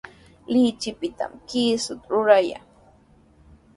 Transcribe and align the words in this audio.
Lichipitami 0.53 1.37
kiisuta 1.47 2.05
rurayan. 2.13 2.65